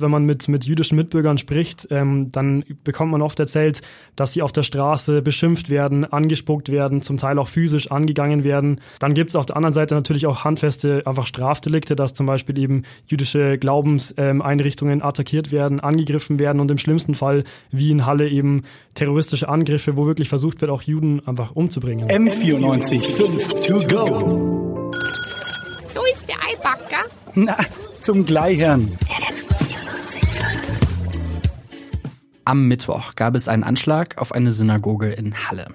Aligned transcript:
Wenn 0.00 0.12
man 0.12 0.26
mit, 0.26 0.46
mit 0.46 0.64
jüdischen 0.64 0.94
Mitbürgern 0.94 1.38
spricht, 1.38 1.88
ähm, 1.90 2.30
dann 2.30 2.64
bekommt 2.84 3.10
man 3.10 3.20
oft 3.20 3.40
erzählt, 3.40 3.82
dass 4.14 4.32
sie 4.32 4.42
auf 4.42 4.52
der 4.52 4.62
Straße 4.62 5.22
beschimpft 5.22 5.70
werden, 5.70 6.04
angespuckt 6.04 6.68
werden, 6.68 7.02
zum 7.02 7.16
Teil 7.16 7.36
auch 7.36 7.48
physisch 7.48 7.90
angegangen 7.90 8.44
werden. 8.44 8.80
Dann 9.00 9.14
gibt 9.14 9.30
es 9.30 9.34
auf 9.34 9.46
der 9.46 9.56
anderen 9.56 9.72
Seite 9.72 9.96
natürlich 9.96 10.28
auch 10.28 10.44
handfeste 10.44 11.02
einfach 11.04 11.26
Strafdelikte, 11.26 11.96
dass 11.96 12.14
zum 12.14 12.26
Beispiel 12.26 12.58
eben 12.58 12.84
jüdische 13.06 13.58
Glaubenseinrichtungen 13.58 15.00
ähm, 15.00 15.04
attackiert 15.04 15.50
werden, 15.50 15.80
angegriffen 15.80 16.38
werden 16.38 16.60
und 16.60 16.70
im 16.70 16.78
schlimmsten 16.78 17.16
Fall, 17.16 17.42
wie 17.72 17.90
in 17.90 18.06
Halle, 18.06 18.28
eben 18.28 18.62
terroristische 18.94 19.48
Angriffe, 19.48 19.96
wo 19.96 20.06
wirklich 20.06 20.28
versucht 20.28 20.60
wird, 20.60 20.70
auch 20.70 20.82
Juden 20.82 21.26
einfach 21.26 21.56
umzubringen. 21.56 22.08
M94 22.08 23.00
5 23.00 23.66
to 23.66 23.80
go. 23.88 24.92
So 25.92 26.02
ist 26.04 26.28
der 26.28 26.36
Eibacker. 26.36 27.04
Na, 27.34 27.56
zum 28.00 28.24
Gleichern. 28.24 28.96
Am 32.48 32.66
Mittwoch 32.66 33.14
gab 33.14 33.34
es 33.34 33.46
einen 33.46 33.62
Anschlag 33.62 34.16
auf 34.16 34.32
eine 34.32 34.52
Synagoge 34.52 35.10
in 35.10 35.34
Halle. 35.34 35.66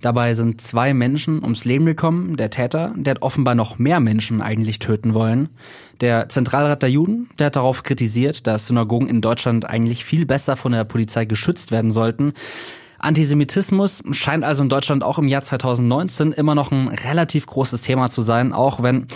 Dabei 0.00 0.34
sind 0.34 0.60
zwei 0.60 0.94
Menschen 0.94 1.42
ums 1.42 1.64
Leben 1.64 1.84
gekommen. 1.84 2.36
Der 2.36 2.48
Täter, 2.48 2.94
der 2.94 3.16
hat 3.16 3.22
offenbar 3.22 3.56
noch 3.56 3.80
mehr 3.80 3.98
Menschen 3.98 4.40
eigentlich 4.40 4.78
töten 4.78 5.14
wollen. 5.14 5.48
Der 6.00 6.28
Zentralrat 6.28 6.82
der 6.82 6.92
Juden, 6.92 7.28
der 7.40 7.46
hat 7.46 7.56
darauf 7.56 7.82
kritisiert, 7.82 8.46
dass 8.46 8.68
Synagogen 8.68 9.08
in 9.08 9.20
Deutschland 9.20 9.64
eigentlich 9.64 10.04
viel 10.04 10.26
besser 10.26 10.54
von 10.54 10.70
der 10.70 10.84
Polizei 10.84 11.24
geschützt 11.24 11.72
werden 11.72 11.90
sollten. 11.90 12.34
Antisemitismus 13.00 14.04
scheint 14.12 14.44
also 14.44 14.62
in 14.62 14.68
Deutschland 14.68 15.02
auch 15.02 15.18
im 15.18 15.26
Jahr 15.26 15.42
2019 15.42 16.30
immer 16.30 16.54
noch 16.54 16.70
ein 16.70 16.86
relativ 16.86 17.46
großes 17.46 17.80
Thema 17.80 18.10
zu 18.10 18.20
sein, 18.20 18.52
auch 18.52 18.80
wenn 18.80 19.08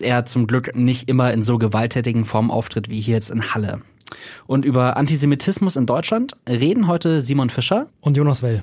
er 0.00 0.24
zum 0.24 0.46
Glück 0.46 0.76
nicht 0.76 1.08
immer 1.08 1.32
in 1.32 1.42
so 1.42 1.58
gewalttätigen 1.58 2.24
Formen 2.24 2.52
auftritt 2.52 2.90
wie 2.90 3.00
hier 3.00 3.16
jetzt 3.16 3.32
in 3.32 3.52
Halle. 3.52 3.82
Und 4.46 4.64
über 4.64 4.96
Antisemitismus 4.96 5.76
in 5.76 5.86
Deutschland 5.86 6.36
reden 6.48 6.86
heute 6.86 7.20
Simon 7.20 7.50
Fischer 7.50 7.88
und 8.00 8.16
Jonas 8.16 8.42
Well. 8.42 8.62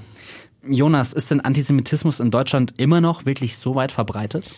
Jonas, 0.66 1.14
ist 1.14 1.30
denn 1.30 1.42
Antisemitismus 1.42 2.20
in 2.20 2.32
Deutschland 2.32 2.74
immer 2.78 3.02
noch 3.02 3.26
wirklich 3.26 3.58
so 3.58 3.76
weit 3.76 3.92
verbreitet? 3.92 4.54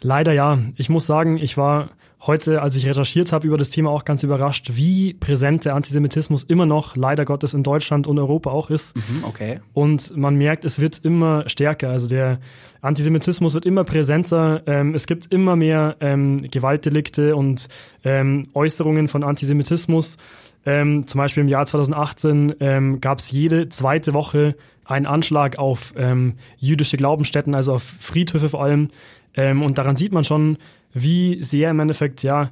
Leider 0.00 0.32
ja. 0.32 0.58
Ich 0.76 0.88
muss 0.88 1.06
sagen, 1.06 1.36
ich 1.36 1.56
war 1.56 1.90
heute, 2.26 2.60
als 2.60 2.76
ich 2.76 2.86
recherchiert 2.86 3.32
habe 3.32 3.46
über 3.46 3.56
das 3.56 3.70
Thema, 3.70 3.90
auch 3.90 4.04
ganz 4.04 4.22
überrascht, 4.22 4.72
wie 4.74 5.14
präsent 5.14 5.64
der 5.64 5.74
Antisemitismus 5.74 6.42
immer 6.42 6.66
noch, 6.66 6.96
leider 6.96 7.24
Gottes, 7.24 7.54
in 7.54 7.62
Deutschland 7.62 8.06
und 8.06 8.18
Europa 8.18 8.50
auch 8.50 8.70
ist. 8.70 8.94
Mhm, 8.96 9.24
okay. 9.24 9.60
Und 9.72 10.16
man 10.16 10.36
merkt, 10.36 10.64
es 10.64 10.80
wird 10.80 11.00
immer 11.02 11.48
stärker. 11.48 11.88
Also 11.88 12.08
der 12.08 12.38
Antisemitismus 12.82 13.54
wird 13.54 13.64
immer 13.64 13.84
präsenter. 13.84 14.62
Ähm, 14.66 14.94
es 14.94 15.06
gibt 15.06 15.32
immer 15.32 15.56
mehr 15.56 15.96
ähm, 16.00 16.42
Gewaltdelikte 16.50 17.36
und 17.36 17.68
ähm, 18.04 18.44
Äußerungen 18.54 19.08
von 19.08 19.24
Antisemitismus. 19.24 20.18
Ähm, 20.66 21.06
zum 21.06 21.18
Beispiel 21.18 21.42
im 21.42 21.48
Jahr 21.48 21.64
2018 21.64 22.56
ähm, 22.60 23.00
gab 23.00 23.18
es 23.18 23.30
jede 23.30 23.70
zweite 23.70 24.12
Woche 24.12 24.56
einen 24.84 25.06
Anschlag 25.06 25.58
auf 25.58 25.94
ähm, 25.96 26.34
jüdische 26.58 26.96
Glaubensstätten, 26.96 27.54
also 27.54 27.74
auf 27.74 27.82
Friedhöfe 27.82 28.50
vor 28.50 28.62
allem. 28.62 28.88
Ähm, 29.34 29.62
und 29.62 29.78
daran 29.78 29.96
sieht 29.96 30.12
man 30.12 30.24
schon, 30.24 30.58
wie 30.92 31.42
sehr 31.42 31.70
im 31.70 31.80
Endeffekt 31.80 32.22
ja 32.22 32.50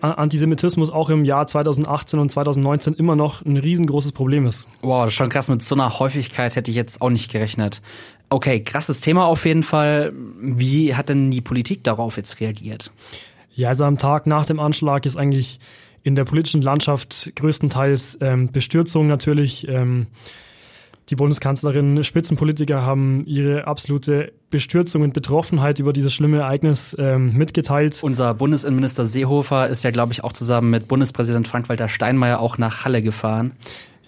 Antisemitismus 0.00 0.90
auch 0.90 1.10
im 1.10 1.24
Jahr 1.24 1.46
2018 1.46 2.18
und 2.18 2.30
2019 2.30 2.94
immer 2.94 3.16
noch 3.16 3.44
ein 3.44 3.56
riesengroßes 3.56 4.12
Problem 4.12 4.46
ist. 4.46 4.66
Wow, 4.82 5.04
das 5.04 5.12
ist 5.12 5.16
schon 5.16 5.28
krass. 5.28 5.48
Mit 5.48 5.62
so 5.62 5.74
einer 5.74 5.98
Häufigkeit 5.98 6.56
hätte 6.56 6.70
ich 6.70 6.76
jetzt 6.76 7.00
auch 7.00 7.10
nicht 7.10 7.30
gerechnet. 7.30 7.82
Okay, 8.28 8.62
krasses 8.62 9.00
Thema 9.00 9.26
auf 9.26 9.44
jeden 9.44 9.62
Fall. 9.62 10.12
Wie 10.40 10.94
hat 10.94 11.08
denn 11.08 11.30
die 11.30 11.40
Politik 11.40 11.84
darauf 11.84 12.16
jetzt 12.16 12.40
reagiert? 12.40 12.90
Ja, 13.54 13.68
also 13.68 13.84
am 13.84 13.98
Tag 13.98 14.26
nach 14.26 14.44
dem 14.44 14.58
Anschlag 14.58 15.06
ist 15.06 15.16
eigentlich 15.16 15.60
in 16.02 16.14
der 16.14 16.24
politischen 16.24 16.62
Landschaft 16.62 17.32
größtenteils 17.36 18.18
ähm, 18.20 18.50
Bestürzung 18.50 19.06
natürlich. 19.06 19.66
Ähm, 19.68 20.08
die 21.08 21.16
Bundeskanzlerin, 21.16 22.02
Spitzenpolitiker 22.02 22.82
haben 22.82 23.24
ihre 23.26 23.66
absolute 23.66 24.32
Bestürzung 24.50 25.02
und 25.02 25.14
Betroffenheit 25.14 25.78
über 25.78 25.92
dieses 25.92 26.12
schlimme 26.12 26.38
Ereignis 26.38 26.96
ähm, 26.98 27.32
mitgeteilt. 27.34 28.00
Unser 28.02 28.34
Bundesinnenminister 28.34 29.06
Seehofer 29.06 29.68
ist 29.68 29.84
ja, 29.84 29.92
glaube 29.92 30.12
ich, 30.12 30.24
auch 30.24 30.32
zusammen 30.32 30.70
mit 30.70 30.88
Bundespräsident 30.88 31.46
Frank-Walter 31.46 31.88
Steinmeier 31.88 32.40
auch 32.40 32.58
nach 32.58 32.84
Halle 32.84 33.02
gefahren. 33.02 33.52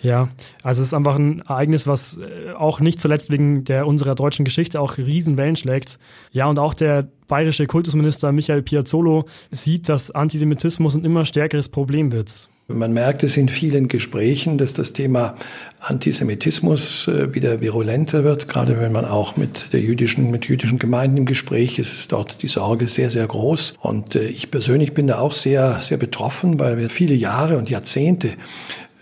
Ja, 0.01 0.29
also 0.63 0.81
es 0.81 0.89
ist 0.89 0.95
einfach 0.95 1.17
ein 1.17 1.41
Ereignis, 1.41 1.87
was 1.87 2.19
äh, 2.19 2.53
auch 2.53 2.81
nicht 2.81 3.01
zuletzt 3.01 3.31
wegen 3.31 3.65
der 3.65 3.87
unserer 3.87 4.15
deutschen 4.15 4.45
Geschichte 4.45 4.81
auch 4.81 4.97
Riesenwellen 4.97 5.57
schlägt. 5.57 5.99
Ja, 6.31 6.47
und 6.47 6.59
auch 6.59 6.75
der 6.75 7.09
bayerische 7.27 7.67
Kultusminister 7.67 8.31
Michael 8.33 8.63
Piazzolo 8.63 9.27
sieht, 9.51 9.89
dass 9.89 10.11
Antisemitismus 10.11 10.95
ein 10.95 11.05
immer 11.05 11.25
stärkeres 11.25 11.69
Problem 11.69 12.13
wird. 12.13 12.49
Man 12.71 12.93
merkt 12.93 13.23
es 13.23 13.39
in 13.39 13.49
vielen 13.49 13.89
Gesprächen, 13.89 14.59
dass 14.59 14.75
das 14.75 14.93
Thema 14.93 15.37
Antisemitismus 15.81 17.09
äh, 17.09 17.35
wieder 17.35 17.63
virulenter 17.63 18.25
wird, 18.25 18.47
gerade 18.47 18.79
wenn 18.79 18.93
man 18.93 19.07
auch 19.07 19.39
mit 19.39 19.73
der 19.73 19.81
jüdischen, 19.81 20.31
mit 20.31 20.49
jüdischen 20.49 20.79
Gemeinden 20.79 21.17
im 21.17 21.25
Gespräch 21.25 21.79
ist, 21.79 21.95
ist 21.95 22.13
dort 22.13 22.43
die 22.43 22.47
Sorge 22.47 22.87
sehr, 22.87 23.09
sehr 23.09 23.27
groß. 23.27 23.73
Und 23.81 24.17
äh, 24.17 24.27
ich 24.27 24.51
persönlich 24.51 24.93
bin 24.93 25.07
da 25.07 25.19
auch 25.19 25.33
sehr, 25.33 25.81
sehr 25.81 25.97
betroffen, 25.97 26.61
weil 26.61 26.77
wir 26.77 26.91
viele 26.91 27.15
Jahre 27.15 27.57
und 27.57 27.71
Jahrzehnte 27.71 28.33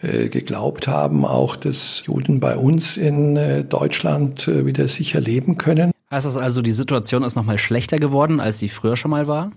äh, 0.00 0.28
geglaubt 0.28 0.86
haben, 0.86 1.24
auch 1.24 1.56
dass 1.56 2.04
Juden 2.06 2.38
bei 2.38 2.56
uns 2.56 2.96
in 2.96 3.66
Deutschland 3.68 4.46
wieder 4.46 4.86
sicher 4.86 5.20
leben 5.20 5.58
können. 5.58 5.90
Heißt 6.12 6.24
das 6.24 6.36
also, 6.36 6.62
die 6.62 6.70
Situation 6.70 7.24
ist 7.24 7.34
nochmal 7.34 7.58
schlechter 7.58 7.98
geworden, 7.98 8.38
als 8.38 8.60
sie 8.60 8.68
früher 8.68 8.96
schon 8.96 9.10
mal 9.10 9.26
war? 9.26 9.50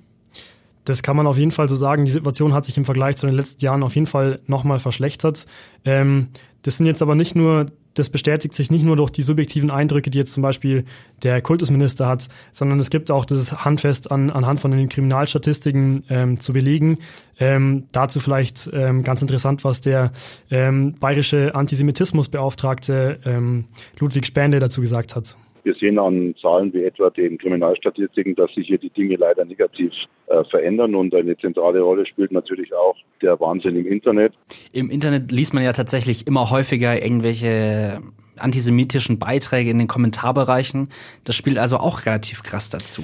Das 0.89 1.03
kann 1.03 1.15
man 1.15 1.27
auf 1.27 1.37
jeden 1.37 1.51
Fall 1.51 1.69
so 1.69 1.75
sagen. 1.75 2.05
Die 2.05 2.11
Situation 2.11 2.55
hat 2.55 2.65
sich 2.65 2.75
im 2.75 2.83
Vergleich 2.83 3.15
zu 3.15 3.27
den 3.27 3.35
letzten 3.35 3.63
Jahren 3.63 3.83
auf 3.83 3.93
jeden 3.93 4.07
Fall 4.07 4.39
nochmal 4.47 4.79
verschlechtert. 4.79 5.45
Ähm, 5.85 6.29
das 6.63 6.77
sind 6.77 6.87
jetzt 6.87 7.03
aber 7.03 7.13
nicht 7.13 7.35
nur, 7.35 7.67
das 7.93 8.09
bestätigt 8.09 8.55
sich 8.55 8.71
nicht 8.71 8.83
nur 8.83 8.95
durch 8.95 9.11
die 9.11 9.21
subjektiven 9.21 9.69
Eindrücke, 9.69 10.09
die 10.09 10.17
jetzt 10.17 10.33
zum 10.33 10.41
Beispiel 10.41 10.85
der 11.21 11.43
Kultusminister 11.43 12.07
hat, 12.07 12.27
sondern 12.51 12.79
es 12.79 12.89
gibt 12.89 13.11
auch 13.11 13.25
das 13.25 13.63
handfest 13.63 14.11
an, 14.11 14.31
anhand 14.31 14.61
von 14.61 14.71
den 14.71 14.89
Kriminalstatistiken 14.89 16.05
ähm, 16.09 16.39
zu 16.39 16.53
belegen. 16.53 16.97
Ähm, 17.39 17.83
dazu 17.91 18.19
vielleicht 18.19 18.67
ähm, 18.73 19.03
ganz 19.03 19.21
interessant, 19.21 19.63
was 19.63 19.81
der 19.81 20.11
ähm, 20.49 20.95
bayerische 20.99 21.53
Antisemitismusbeauftragte 21.53 23.19
ähm, 23.25 23.65
Ludwig 23.99 24.25
Spähnle 24.25 24.59
dazu 24.59 24.81
gesagt 24.81 25.15
hat. 25.15 25.37
Wir 25.69 25.75
sehen 25.75 25.99
an 25.99 26.33
Zahlen 26.41 26.73
wie 26.73 26.83
etwa 26.83 27.11
den 27.11 27.37
Kriminalstatistiken, 27.37 28.33
dass 28.33 28.51
sich 28.55 28.65
hier 28.65 28.79
die 28.79 28.89
Dinge 28.89 29.17
leider 29.17 29.45
negativ 29.45 29.93
äh, 30.25 30.43
verändern 30.45 30.95
und 30.95 31.13
eine 31.13 31.37
zentrale 31.37 31.81
Rolle 31.81 32.07
spielt 32.07 32.31
natürlich 32.31 32.73
auch 32.73 32.95
der 33.21 33.39
Wahnsinn 33.39 33.75
im 33.75 33.85
Internet. 33.85 34.33
Im 34.73 34.89
Internet 34.89 35.31
liest 35.31 35.53
man 35.53 35.63
ja 35.63 35.71
tatsächlich 35.71 36.25
immer 36.25 36.49
häufiger 36.49 37.03
irgendwelche 37.03 38.01
antisemitischen 38.35 39.19
Beiträge 39.19 39.69
in 39.69 39.77
den 39.77 39.87
Kommentarbereichen. 39.87 40.89
Das 41.23 41.35
spielt 41.35 41.59
also 41.59 41.77
auch 41.77 42.07
relativ 42.07 42.41
krass 42.41 42.71
dazu. 42.71 43.03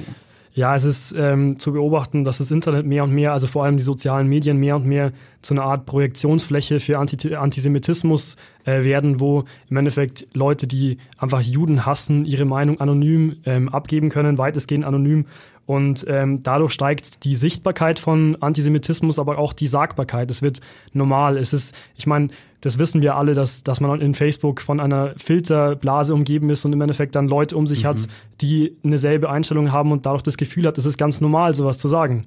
Ja, 0.57 0.73
es 0.73 0.85
ist 0.85 1.13
ähm, 1.17 1.59
zu 1.59 1.73
beobachten, 1.73 2.23
dass 2.23 2.38
das 2.38 2.49
Internet 2.49 2.85
mehr 2.85 3.03
und 3.03 3.11
mehr, 3.11 3.33
also 3.33 3.45
vor 3.45 3.66
allem 3.66 3.75
die 3.75 3.83
sozialen 3.83 4.27
Medien 4.27 4.57
mehr 4.57 4.77
und 4.77 4.85
mehr 4.85 5.11
zu 5.41 5.53
einer 5.53 5.63
Art 5.63 5.85
Projektionsfläche 5.85 6.79
für 6.79 6.97
Anti 6.97 7.35
Antisemitismus 7.35 8.38
äh, 8.63 8.85
werden, 8.85 9.19
wo 9.19 9.43
im 9.69 9.75
Endeffekt 9.75 10.27
Leute, 10.33 10.66
die 10.66 10.97
einfach 11.17 11.41
Juden 11.41 11.85
hassen, 11.85 12.23
ihre 12.23 12.45
Meinung 12.45 12.79
anonym 12.79 13.35
ähm, 13.45 13.67
abgeben 13.67 14.07
können, 14.07 14.38
weitestgehend 14.38 14.85
anonym 14.85 15.25
und 15.66 16.05
ähm, 16.07 16.41
dadurch 16.41 16.72
steigt 16.72 17.25
die 17.25 17.35
Sichtbarkeit 17.35 17.99
von 17.99 18.37
Antisemitismus, 18.39 19.19
aber 19.19 19.39
auch 19.39 19.51
die 19.51 19.67
Sagbarkeit. 19.67 20.29
Es 20.29 20.41
wird 20.41 20.61
normal. 20.93 21.37
Es 21.37 21.53
ist, 21.53 21.75
ich 21.97 22.07
meine, 22.07 22.29
das 22.66 22.80
wissen 22.80 23.03
wir 23.03 23.16
alle, 23.16 23.36
dass, 23.36 23.64
dass 23.64 23.80
man 23.80 24.02
in 24.02 24.16
Facebook 24.16 24.59
von 24.59 24.80
einer 24.80 25.14
Filterblase 25.18 26.16
umgeben 26.16 26.50
ist 26.50 26.66
und 26.66 26.74
im 26.74 26.81
Endeffekt 26.81 27.14
dann 27.14 27.28
Leute 27.28 27.56
um 27.56 27.68
sich 27.68 27.84
mhm. 27.84 27.90
hat, 27.90 27.98
die 28.42 28.76
eine 28.84 28.98
selbe 28.98 29.30
Einstellung 29.30 29.72
haben 29.72 29.92
und 29.92 30.08
dadurch 30.08 30.24
das 30.24 30.36
Gefühl 30.36 30.66
hat, 30.66 30.80
es 30.80 30.86
ist 30.86 30.98
ganz 30.98 31.22
normal, 31.22 31.53
sowas 31.53 31.78
zu 31.78 31.88
sagen. 31.88 32.24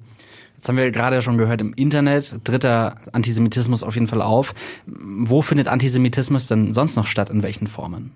Jetzt 0.55 0.69
haben 0.69 0.77
wir 0.77 0.91
gerade 0.91 1.21
schon 1.21 1.37
gehört, 1.37 1.59
im 1.59 1.73
Internet 1.73 2.39
dritter 2.45 2.95
Antisemitismus 3.11 3.83
auf 3.83 3.95
jeden 3.95 4.07
Fall 4.07 4.21
auf. 4.21 4.55
Wo 4.85 5.41
findet 5.41 5.67
Antisemitismus 5.67 6.47
denn 6.47 6.73
sonst 6.73 6.95
noch 6.95 7.05
statt? 7.05 7.29
In 7.29 7.43
welchen 7.43 7.67
Formen? 7.67 8.13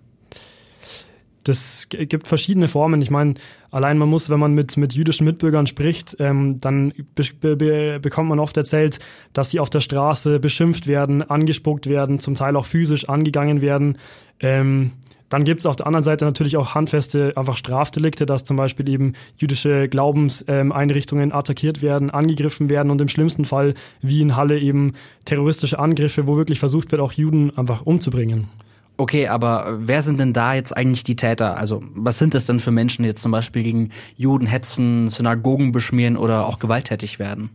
Das 1.44 1.88
gibt 1.90 2.28
verschiedene 2.28 2.68
Formen. 2.68 3.01
Ich 3.01 3.12
meine, 3.12 3.36
allein 3.72 3.98
man 3.98 4.10
muss, 4.10 4.30
wenn 4.30 4.40
man 4.40 4.54
mit, 4.54 4.78
mit 4.78 4.94
jüdischen 4.94 5.25
Mitbürgern 5.25 5.68
spricht, 5.68 6.16
ähm, 6.19 6.60
dann 6.62 6.94
be 7.16 7.56
be 7.56 8.00
bekommt 8.00 8.30
man 8.30 8.40
oft 8.40 8.56
erzählt, 8.57 9.00
dass 9.34 9.50
sie 9.50 9.60
auf 9.60 9.69
der 9.69 9.81
Straße 9.81 10.40
beschimpft 10.40 10.88
werden, 10.88 11.22
angespuckt 11.22 11.88
werden, 11.88 12.19
zum 12.19 12.36
Teil 12.36 12.56
auch 12.56 12.66
physisch 12.66 13.10
angegangen 13.10 13.62
werden. 13.62 13.98
Ähm, 14.40 14.94
dann 15.34 15.45
gibt 15.45 15.62
es 15.62 15.66
auf 15.66 15.75
der 15.75 15.88
anderen 15.88 16.04
Seite 16.04 16.25
natürlich 16.25 16.57
auch 16.57 16.75
handfeste 16.75 17.34
einfach 17.36 17.57
Strafdelikte, 17.57 18.28
dass 18.28 18.44
zum 18.44 18.56
Beispiel 18.56 18.88
eben 18.88 19.13
jüdische 19.36 19.90
Glaubenseinrichtungen 19.90 21.31
ähm, 21.31 21.36
attackiert 21.36 21.81
werden, 21.81 22.12
angegriffen 22.12 22.69
werden 22.69 22.92
und 22.92 23.01
im 23.01 23.07
schlimmsten 23.07 23.44
Fall 23.44 23.74
wie 24.00 24.22
in 24.22 24.36
Halle 24.36 24.60
eben 24.60 24.94
terroristische 25.25 25.80
Angriffe, 25.80 26.28
wo 26.28 26.38
wirklich 26.38 26.60
versucht 26.60 26.92
wird, 26.92 27.01
auch 27.01 27.13
Juden 27.13 27.57
einfach 27.57 27.81
umzubringen. 27.81 28.50
Okay, 28.95 29.28
aber 29.28 29.80
wer 29.80 30.01
sind 30.01 30.19
denn 30.19 30.34
da 30.34 30.54
jetzt 30.54 30.75
eigentlich 30.75 31.04
die 31.04 31.16
Täter? 31.16 31.57
Also 31.57 31.84
was 31.95 32.19
sind 32.19 32.36
das 32.36 32.45
denn 32.45 32.60
für 32.60 32.72
Menschen, 32.72 33.04
die 33.04 33.10
jetzt 33.10 33.24
zum 33.24 33.31
Beispiel 33.31 33.63
gegen 33.63 33.90
Juden 34.16 34.45
hetzen, 34.45 35.10
Synagogen 35.10 35.72
beschmieren 35.72 36.16
oder 36.16 36.45
auch 36.45 36.60
gewalttätig 36.60 37.18
werden? 37.18 37.50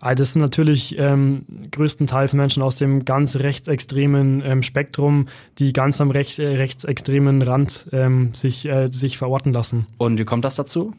Also 0.00 0.22
das 0.22 0.32
sind 0.34 0.42
natürlich 0.42 0.98
ähm, 0.98 1.46
größtenteils 1.70 2.34
Menschen 2.34 2.62
aus 2.62 2.76
dem 2.76 3.04
ganz 3.04 3.36
rechtsextremen 3.36 4.42
ähm, 4.44 4.62
Spektrum, 4.62 5.28
die 5.58 5.72
ganz 5.72 6.00
am 6.00 6.10
recht, 6.10 6.38
äh, 6.38 6.56
rechtsextremen 6.56 7.40
Rand 7.40 7.88
ähm, 7.92 8.34
sich, 8.34 8.66
äh, 8.66 8.88
sich 8.88 9.16
verorten 9.16 9.52
lassen. 9.52 9.86
Und 9.96 10.18
wie 10.18 10.24
kommt 10.24 10.44
das 10.44 10.56
dazu? 10.56 10.92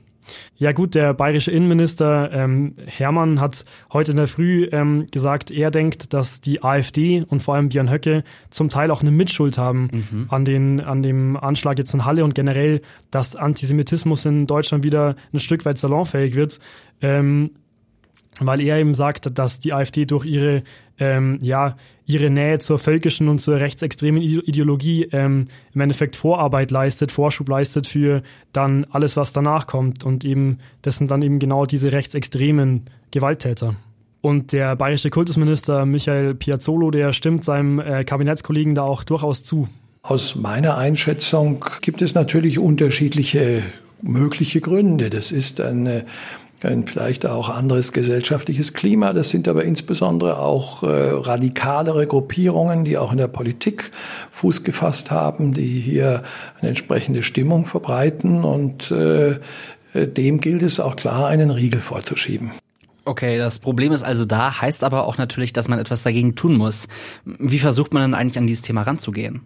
Ja 0.58 0.72
gut, 0.72 0.96
der 0.96 1.14
bayerische 1.14 1.52
Innenminister 1.52 2.32
ähm, 2.32 2.76
Hermann 2.86 3.40
hat 3.40 3.66
heute 3.92 4.12
in 4.12 4.18
der 4.18 4.28
Früh 4.28 4.68
ähm, 4.72 5.06
gesagt, 5.12 5.52
er 5.52 5.72
denkt, 5.72 6.14
dass 6.14 6.42
die 6.42 6.64
AfD 6.64 7.24
und 7.28 7.44
vor 7.44 7.56
allem 7.56 7.70
Björn 7.70 7.92
Höcke 7.92 8.24
zum 8.50 8.70
Teil 8.70 8.92
auch 8.92 9.02
eine 9.02 9.12
Mitschuld 9.12 9.58
haben 9.58 9.90
mhm. 9.92 10.26
an, 10.30 10.46
den, 10.46 10.82
an 10.82 11.04
dem 11.04 11.38
Anschlag 11.38 11.78
jetzt 11.78 11.94
in 11.94 12.06
Halle 12.06 12.24
und 12.24 12.36
generell, 12.36 12.82
dass 13.12 13.36
Antisemitismus 13.36 14.26
in 14.26 14.48
Deutschland 14.48 14.84
wieder 14.84 15.16
ein 15.34 15.40
Stück 15.40 15.66
weit 15.66 15.78
salonfähig 15.78 16.36
wird. 16.36 16.60
Ähm, 17.02 17.52
weil 18.40 18.60
er 18.62 18.78
eben 18.78 18.96
sagt, 18.96 19.38
dass 19.38 19.60
die 19.60 19.74
AfD 19.74 20.06
durch 20.06 20.26
ihre 20.26 20.64
ähm, 21.00 21.40
ja 21.42 21.76
ihre 22.06 22.30
Nähe 22.30 22.60
zur 22.60 22.80
völkischen 22.80 23.28
und 23.28 23.40
zur 23.40 23.60
rechtsextremen 23.60 24.22
Ideologie 24.22 25.08
ähm, 25.12 25.48
im 25.74 25.82
Endeffekt 25.82 26.16
Vorarbeit 26.16 26.72
leistet, 26.72 27.12
Vorschub 27.12 27.50
leistet 27.50 27.88
für 27.88 28.22
dann 28.54 28.86
alles, 28.92 29.18
was 29.18 29.34
danach 29.34 29.68
kommt 29.68 30.04
und 30.04 30.24
eben 30.24 30.60
das 30.82 30.98
sind 30.98 31.10
dann 31.12 31.22
eben 31.22 31.40
genau 31.40 31.66
diese 31.66 31.92
rechtsextremen 31.92 32.86
Gewalttäter. 33.12 33.76
Und 34.22 34.54
der 34.54 34.76
bayerische 34.76 35.12
Kultusminister 35.12 35.86
Michael 35.86 36.34
Piazzolo, 36.34 36.90
der 36.90 37.14
stimmt 37.14 37.44
seinem 37.44 37.80
äh, 37.80 38.04
Kabinettskollegen 38.04 38.74
da 38.74 38.82
auch 38.82 39.04
durchaus 39.04 39.44
zu. 39.44 39.70
Aus 40.02 40.36
meiner 40.36 40.78
Einschätzung 40.78 41.64
gibt 41.82 42.02
es 42.02 42.16
natürlich 42.16 42.58
unterschiedliche 42.58 43.64
mögliche 44.02 44.62
Gründe. 44.62 45.10
Das 45.10 45.32
ist 45.32 45.62
eine 45.62 46.00
ein 46.00 46.06
vielleicht 46.86 47.26
auch 47.26 47.50
anderes 47.50 47.92
gesellschaftliches 47.92 48.74
Klima. 48.74 49.14
Das 49.14 49.30
sind 49.30 49.48
aber 49.48 49.64
insbesondere 49.64 50.40
auch 50.40 50.84
äh, 50.84 50.88
radikalere 50.88 52.08
Gruppierungen, 52.08 52.86
die 52.86 52.98
auch 52.98 53.12
in 53.12 53.18
der 53.18 53.28
Politik 53.28 53.92
Fuß 54.32 54.64
gefasst 54.64 55.12
haben, 55.12 55.54
die 55.54 55.80
hier 55.80 56.24
eine 56.60 56.70
entsprechende 56.70 57.24
Stimmung 57.24 57.66
verbreiten. 57.66 58.44
Und 58.44 58.92
äh, 58.92 59.40
dem 59.94 60.42
gilt 60.42 60.64
es 60.64 60.80
auch 60.80 60.96
klar, 60.96 61.28
einen 61.28 61.52
Riegel 61.52 61.82
vorzuschieben. 61.82 62.52
Okay, 63.06 63.38
das 63.38 63.60
Problem 63.60 63.92
ist 63.92 64.04
also 64.04 64.26
da, 64.26 64.62
heißt 64.62 64.84
aber 64.84 65.06
auch 65.06 65.18
natürlich, 65.18 65.54
dass 65.54 65.68
man 65.68 65.78
etwas 65.78 66.02
dagegen 66.02 66.36
tun 66.36 66.56
muss. 66.56 66.88
Wie 67.24 67.60
versucht 67.60 67.94
man 67.94 68.02
denn 68.02 68.14
eigentlich 68.16 68.40
an 68.40 68.48
dieses 68.48 68.64
Thema 68.64 68.82
ranzugehen? 68.82 69.42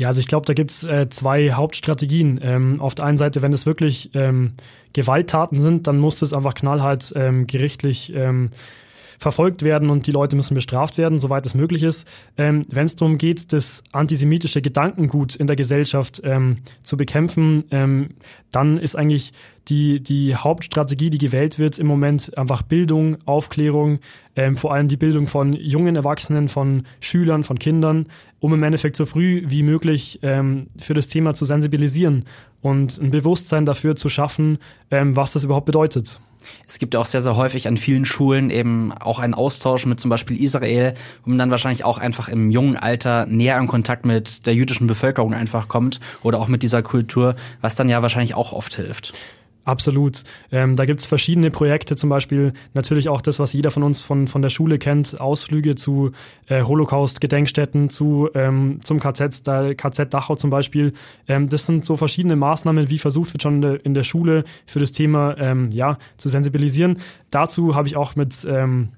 Ja, 0.00 0.08
also 0.08 0.20
ich 0.22 0.28
glaube, 0.28 0.46
da 0.46 0.54
gibt's 0.54 0.82
äh, 0.82 1.10
zwei 1.10 1.52
Hauptstrategien. 1.52 2.40
Ähm, 2.42 2.80
auf 2.80 2.94
der 2.94 3.04
einen 3.04 3.18
Seite, 3.18 3.42
wenn 3.42 3.52
es 3.52 3.66
wirklich 3.66 4.08
ähm, 4.14 4.54
Gewalttaten 4.94 5.60
sind, 5.60 5.86
dann 5.86 5.98
muss 5.98 6.16
das 6.16 6.32
einfach 6.32 6.54
knallhart 6.54 7.12
ähm, 7.16 7.46
gerichtlich 7.46 8.10
ähm, 8.14 8.50
verfolgt 9.20 9.62
werden 9.62 9.90
und 9.90 10.06
die 10.06 10.12
Leute 10.12 10.34
müssen 10.34 10.54
bestraft 10.54 10.96
werden, 10.96 11.20
soweit 11.20 11.44
es 11.44 11.54
möglich 11.54 11.82
ist. 11.82 12.08
Ähm, 12.38 12.64
Wenn 12.70 12.86
es 12.86 12.96
darum 12.96 13.18
geht, 13.18 13.52
das 13.52 13.84
antisemitische 13.92 14.62
Gedankengut 14.62 15.36
in 15.36 15.46
der 15.46 15.56
Gesellschaft 15.56 16.22
ähm, 16.24 16.56
zu 16.82 16.96
bekämpfen, 16.96 17.64
ähm, 17.70 18.14
dann 18.50 18.78
ist 18.78 18.96
eigentlich 18.96 19.32
die, 19.68 20.02
die 20.02 20.34
Hauptstrategie, 20.34 21.10
die 21.10 21.18
gewählt 21.18 21.58
wird 21.58 21.78
im 21.78 21.86
Moment, 21.86 22.36
einfach 22.38 22.62
Bildung, 22.62 23.18
Aufklärung, 23.26 24.00
ähm, 24.36 24.56
vor 24.56 24.72
allem 24.72 24.88
die 24.88 24.96
Bildung 24.96 25.26
von 25.26 25.52
jungen 25.52 25.96
Erwachsenen, 25.96 26.48
von 26.48 26.86
Schülern, 27.00 27.44
von 27.44 27.58
Kindern, 27.58 28.06
um 28.40 28.54
im 28.54 28.62
Endeffekt 28.62 28.96
so 28.96 29.04
früh 29.04 29.42
wie 29.46 29.62
möglich 29.62 30.18
ähm, 30.22 30.68
für 30.78 30.94
das 30.94 31.08
Thema 31.08 31.34
zu 31.34 31.44
sensibilisieren 31.44 32.24
und 32.62 32.98
ein 32.98 33.10
Bewusstsein 33.10 33.66
dafür 33.66 33.96
zu 33.96 34.08
schaffen, 34.08 34.58
ähm, 34.90 35.14
was 35.14 35.34
das 35.34 35.44
überhaupt 35.44 35.66
bedeutet. 35.66 36.20
Es 36.66 36.78
gibt 36.78 36.96
auch 36.96 37.06
sehr, 37.06 37.22
sehr 37.22 37.36
häufig 37.36 37.68
an 37.68 37.76
vielen 37.76 38.04
Schulen 38.04 38.50
eben 38.50 38.92
auch 38.92 39.18
einen 39.18 39.34
Austausch 39.34 39.86
mit 39.86 40.00
zum 40.00 40.08
Beispiel 40.08 40.42
Israel, 40.42 40.94
wo 41.24 41.30
man 41.30 41.38
dann 41.38 41.50
wahrscheinlich 41.50 41.84
auch 41.84 41.98
einfach 41.98 42.28
im 42.28 42.50
jungen 42.50 42.76
Alter 42.76 43.26
näher 43.26 43.58
in 43.58 43.66
Kontakt 43.66 44.04
mit 44.04 44.46
der 44.46 44.54
jüdischen 44.54 44.86
Bevölkerung 44.86 45.34
einfach 45.34 45.68
kommt 45.68 46.00
oder 46.22 46.38
auch 46.38 46.48
mit 46.48 46.62
dieser 46.62 46.82
Kultur, 46.82 47.34
was 47.60 47.74
dann 47.74 47.88
ja 47.88 48.02
wahrscheinlich 48.02 48.34
auch 48.34 48.52
oft 48.52 48.74
hilft. 48.74 49.12
Absolut. 49.70 50.24
Ähm, 50.50 50.74
da 50.74 50.84
gibt's 50.84 51.06
verschiedene 51.06 51.52
Projekte, 51.52 51.94
zum 51.94 52.10
Beispiel 52.10 52.54
natürlich 52.74 53.08
auch 53.08 53.20
das, 53.20 53.38
was 53.38 53.52
jeder 53.52 53.70
von 53.70 53.84
uns 53.84 54.02
von, 54.02 54.26
von 54.26 54.42
der 54.42 54.50
Schule 54.50 54.78
kennt, 54.78 55.20
Ausflüge 55.20 55.76
zu 55.76 56.10
äh, 56.48 56.64
Holocaust-Gedenkstätten, 56.64 57.88
zu, 57.88 58.28
ähm, 58.34 58.80
zum 58.82 58.98
KZ, 58.98 59.46
da, 59.46 59.72
KZ 59.72 60.12
Dachau 60.12 60.34
zum 60.34 60.50
Beispiel. 60.50 60.92
Ähm, 61.28 61.48
das 61.48 61.66
sind 61.66 61.86
so 61.86 61.96
verschiedene 61.96 62.34
Maßnahmen, 62.34 62.90
wie 62.90 62.98
versucht 62.98 63.32
wird 63.32 63.44
schon 63.44 63.54
in 63.56 63.60
der, 63.60 63.86
in 63.86 63.94
der 63.94 64.02
Schule 64.02 64.42
für 64.66 64.80
das 64.80 64.90
Thema 64.90 65.38
ähm, 65.38 65.70
ja, 65.70 65.98
zu 66.16 66.28
sensibilisieren. 66.28 66.98
Dazu 67.30 67.76
habe 67.76 67.86
ich 67.86 67.96
auch 67.96 68.16
mit 68.16 68.44
ähm, 68.50 68.88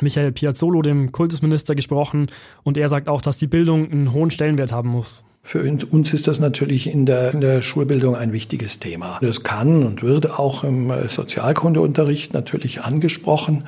Michael 0.00 0.32
Piazzolo, 0.32 0.82
dem 0.82 1.12
Kultusminister, 1.12 1.76
gesprochen 1.76 2.32
und 2.64 2.76
er 2.76 2.88
sagt 2.88 3.08
auch, 3.08 3.22
dass 3.22 3.38
die 3.38 3.46
Bildung 3.46 3.92
einen 3.92 4.12
hohen 4.12 4.32
Stellenwert 4.32 4.72
haben 4.72 4.88
muss. 4.88 5.22
Für 5.48 5.62
uns 5.62 6.12
ist 6.12 6.26
das 6.26 6.40
natürlich 6.40 6.88
in 6.88 7.06
der, 7.06 7.32
in 7.32 7.40
der 7.40 7.62
Schulbildung 7.62 8.16
ein 8.16 8.32
wichtiges 8.32 8.80
Thema. 8.80 9.20
Das 9.22 9.44
kann 9.44 9.84
und 9.84 10.02
wird 10.02 10.28
auch 10.28 10.64
im 10.64 10.92
Sozialkundeunterricht 11.06 12.34
natürlich 12.34 12.82
angesprochen. 12.82 13.62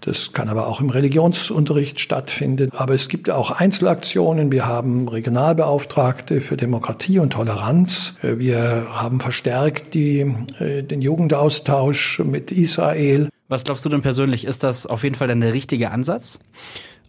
Das 0.00 0.32
kann 0.32 0.48
aber 0.48 0.66
auch 0.66 0.80
im 0.80 0.88
Religionsunterricht 0.88 2.00
stattfinden. 2.00 2.70
Aber 2.74 2.94
es 2.94 3.10
gibt 3.10 3.28
auch 3.28 3.50
Einzelaktionen. 3.50 4.50
Wir 4.50 4.64
haben 4.64 5.06
Regionalbeauftragte 5.06 6.40
für 6.40 6.56
Demokratie 6.56 7.18
und 7.18 7.34
Toleranz. 7.34 8.18
Wir 8.22 8.86
haben 8.90 9.20
verstärkt 9.20 9.92
die, 9.92 10.34
äh, 10.60 10.82
den 10.82 11.02
Jugendaustausch 11.02 12.20
mit 12.20 12.52
Israel. 12.52 13.28
Was 13.48 13.64
glaubst 13.64 13.84
du 13.84 13.90
denn 13.90 14.00
persönlich? 14.00 14.46
Ist 14.46 14.62
das 14.62 14.86
auf 14.86 15.04
jeden 15.04 15.14
Fall 15.14 15.28
dann 15.28 15.42
der 15.42 15.52
richtige 15.52 15.90
Ansatz? 15.90 16.38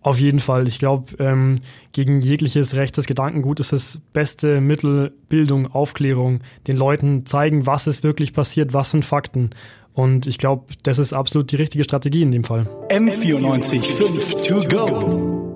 Auf 0.01 0.19
jeden 0.19 0.39
Fall. 0.39 0.67
Ich 0.67 0.79
glaube, 0.79 1.15
ähm, 1.19 1.59
gegen 1.91 2.21
jegliches 2.21 2.75
rechtes 2.75 3.05
Gedankengut 3.05 3.59
ist 3.59 3.73
das 3.73 3.99
beste 4.13 4.61
Mittel 4.61 5.11
Bildung, 5.27 5.67
Aufklärung, 5.67 6.39
den 6.67 6.77
Leuten 6.77 7.25
zeigen, 7.25 7.65
was 7.65 7.87
ist 7.87 8.03
wirklich 8.03 8.33
passiert, 8.33 8.73
was 8.73 8.91
sind 8.91 9.03
Fakten. 9.03 9.49
Und 9.93 10.27
ich 10.27 10.37
glaube, 10.37 10.73
das 10.83 10.99
ist 10.99 11.11
absolut 11.11 11.51
die 11.51 11.57
richtige 11.57 11.83
Strategie 11.83 12.21
in 12.21 12.31
dem 12.31 12.45
Fall. 12.45 12.69
M94 12.89 13.81
5 13.81 14.47
to 14.47 14.67
go. 14.69 15.48